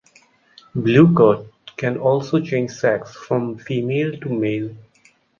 [0.73, 1.47] Blue cod
[1.77, 4.75] can also change sex from female to male.